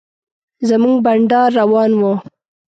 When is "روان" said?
1.59-1.91